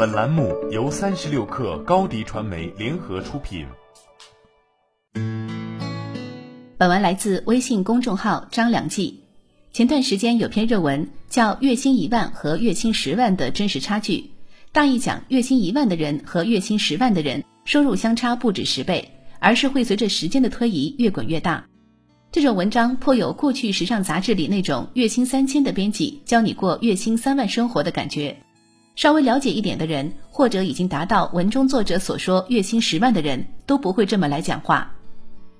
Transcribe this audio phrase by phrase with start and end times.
[0.00, 3.66] 本栏目由三十六氪高低传媒联合出品。
[6.78, 9.20] 本文来自微信公众号张良记。
[9.74, 14.16] 前段时间有篇热文叫《月薪一万和月薪十万的真实差距》，
[14.72, 19.06] 大意讲月薪一万的人和月薪十万的人收入相差不止十倍，
[19.38, 21.62] 而是会随着时间的推移越滚越大。
[22.32, 28.34] 这种文章颇有过去时尚杂志里那种月薪三千的编辑教你过月薪三万生活的感觉。
[28.96, 34.92] 稍微了解一点的人，或者已经达到文中作者所说月薪十万的人，都不会这么来讲话。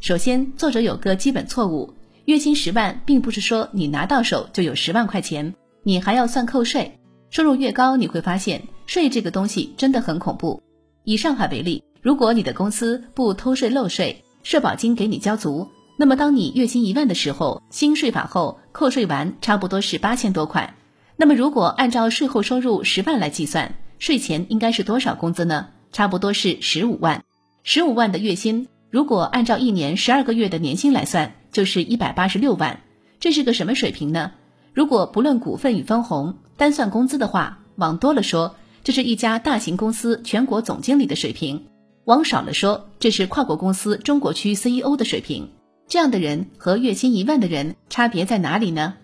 [0.00, 1.92] 首先，作者有个基本错误：
[2.26, 6.98] 月薪十万，并不是说你拿到手就有十万块钱，你还要算扣税。
[7.30, 10.62] 收入越高，你会发现税这个东西真的很恐怖。
[11.04, 15.68] 以上海为例，如果你的公司不偷税漏税，社保金给你交足。
[15.98, 20.74] 那么，当你月薪一万的时候，新税法后扣税完差不多是八千多块。
[21.18, 25.68] 那么，如果按照税后收入十万来计算，税前应该是多少工资呢？
[25.90, 27.24] 差不多是十五万。
[27.62, 32.80] 十五万的月薪，如果按照一年十二个月的年薪来算，就是一百八十六万。
[33.18, 34.32] 这是个什么水平呢？
[34.74, 38.54] 如果不论股份与分红，单算工资的话，往多了说，
[38.84, 41.58] 这是一家大型公司全国总经理的水平；
[42.04, 45.48] 往少了说，这是跨国公司中国区 CEO 的水平。
[45.88, 48.94] 这样的人和月薪一万的人差别在哪里呢？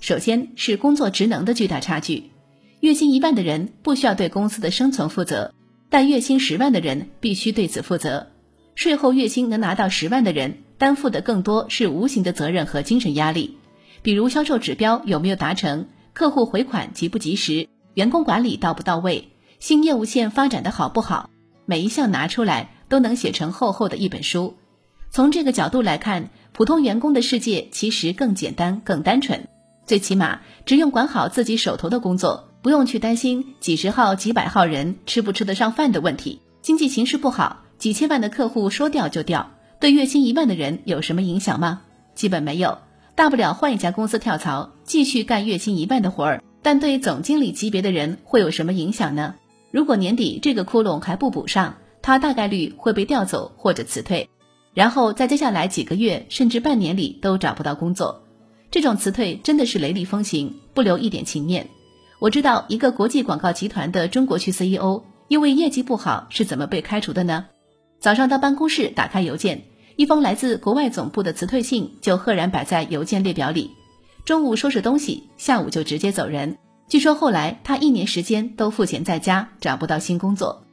[0.00, 2.30] 首先是工作职能的巨大差距。
[2.80, 5.52] 月薪一万的人不需要对公司的生存负责，
[5.90, 8.28] 但月薪十万的人必须对此负责。
[8.76, 13.58] 税后月薪能拿到十万的人担负的更多是无形的责任和精神压力，
[14.02, 21.28] 比如销售指标有没有达成，客户回款及不及时，员工管理到不到位，新业务线发展的好不好，
[21.66, 24.54] 每一项拿出来都能写成厚厚的一本书。
[25.10, 29.48] 从这个角度来看，普通员工的世界其实更简单、更单纯。
[29.88, 36.42] 最起码只用管好自己手头的工作，不用去担心几十号、几百号人吃不吃得上饭的问题。
[36.60, 41.80] 经济形势不好，几千万的客户说掉就掉，对月薪一万的人有什么影响吗？
[42.14, 42.76] 基本没有，
[43.14, 46.42] 大不了换一家公司跳槽，继续干月薪一万的活儿。
[46.60, 49.36] 但对总经理级别的人会有什么影响呢？
[49.70, 54.28] 如果年底这个窟窿还不补上，他大概率会被调走或者辞退。
[54.74, 58.22] 然后在接下来几个月甚至半年里都找不到工作，
[58.70, 61.68] 这种辞退真的是雷厉风行，不留一点情面。
[62.18, 67.46] 我知道一个国际广告集团的中国区 CEO 因为业绩不好是怎么被开除的呢？
[68.00, 69.64] 早上到办公室打开邮件，
[69.96, 73.70] 一封来自国外总部的辞退信就赫然摆在邮件列表里。
[74.24, 76.58] 中午收拾东西，下午就直接走人。
[76.88, 80.64] 据说后来他一年时间都赋闲在家，找不到新工作。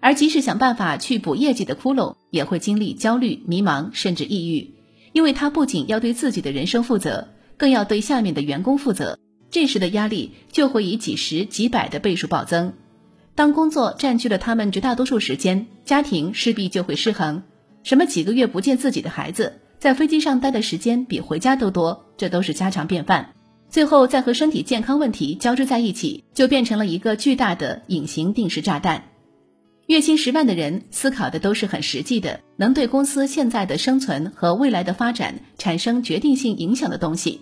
[0.00, 4.74] 而即使想办法去补业绩的窟窿，也会经历焦虑、迷茫，甚至抑郁，
[5.12, 7.28] 因为他不仅要对自己的人生负责，
[7.60, 9.18] 更要对下面的员工负责。
[9.50, 12.72] 这时的压力就会以几十、几百的倍数暴增。
[13.34, 17.42] 当工作占据了他们绝大多数时间，家庭势必就会失衡。
[17.82, 23.34] 什么几个月不见自己的孩子，在飞机上待的时间比回家都多，这都是家常便饭。
[23.68, 29.04] 最后再和身体健康问题交织在一起，就变成了一个巨大的隐形定时炸弹。
[29.86, 37.40] 月薪十万的人思考的都是很实际的，能对公司现在的生存和未来的发展产生决定性影响的东西，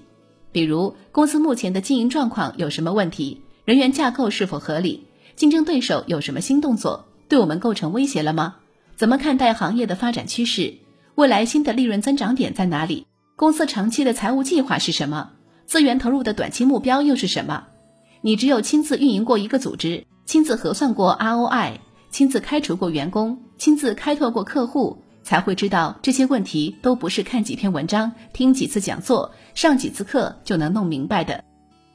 [0.53, 8.56] 比如公司目前的经营状况有什么问题，人员架构是否合理，竞争对手有什么新动作，对我们构成威胁了吗？
[8.97, 10.75] 怎么看待行业的发展趋势？
[11.14, 13.06] 未来新的利润增长点在哪里？
[13.37, 15.31] 公司长期的财务计划是什么？
[15.66, 17.66] 资源投入的短期目标又是什么？
[18.22, 21.75] 你只有亲自运营过一个组织，亲自核算过 ROI。
[22.10, 31.44] 亲自开除过员工，亲自开拓过客户，才会知道这些问题都不是看几篇文章、听几次讲座、上几次课就能弄明白的。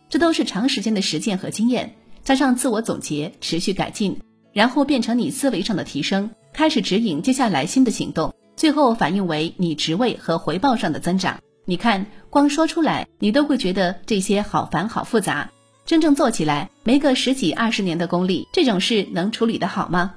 [0.07, 4.19] 这都是长时间的实践和经验，加上自我总结、持续改进，
[4.51, 11.39] 然后变成你思维上的提升，开始指引接下来新的行动，最后反映为你职位和回报上的增长。
[11.65, 15.50] 你看，光说出来，你都会觉得这些好烦、好复杂。
[15.88, 20.13] 真正做起来，没个十几二十年的功力，这种事能处理得好吗？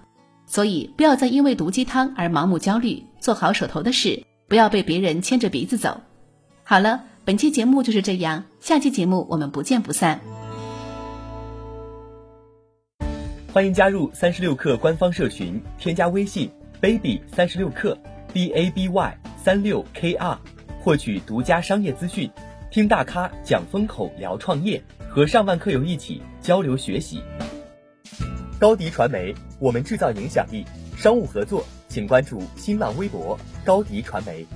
[0.48, 6.00] 所以不要再因为毒鸡汤而盲目焦虑，做好手头的事，不要被别人牵着鼻子走。
[6.62, 10.20] 好了，本期节目就是这样，下期节目我们不见不散。
[13.52, 17.96] 欢迎加入三十六氪官方社群，添加微信 baby 三十六氪
[18.32, 20.38] b a b y 三六 k r，
[20.80, 22.30] 获取独家商业资讯，
[22.70, 24.82] 听大咖讲风口，聊创业。
[25.08, 27.22] 和上万课友一起交流学习。
[28.60, 30.62] 高迪传媒，我们制造影响力。
[30.94, 31.64] 商务合作，
[31.96, 34.46] 请关注新浪微博高迪传媒。